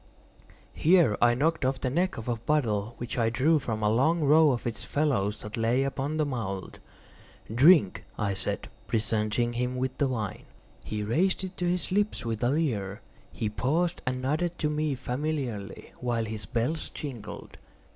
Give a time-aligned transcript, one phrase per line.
[0.73, 4.21] Here I knocked off the neck of a bottle which I drew from a long
[4.23, 6.79] row of its fellows that lay upon the mould.
[7.53, 10.45] "Drink," I said, presenting him the wine.
[10.83, 12.99] He raised it to his lips with a leer.
[13.31, 17.59] He paused and nodded to me familiarly, while his bells jingled.